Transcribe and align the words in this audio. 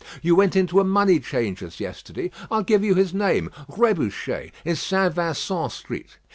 You 0.23 0.33
went 0.35 0.55
into 0.55 0.79
a 0.79 0.83
money 0.83 1.19
changer's 1.19 1.79
yesterday. 1.79 2.31
I'll 2.49 2.63
give 2.63 2.83
you 2.83 2.95
his 2.95 3.13
name 3.13 3.51
Rébuchet, 3.69 4.51
in 4.65 4.75
St. 4.75 5.13
Vincent 5.13 5.71
Street. 5.71 6.17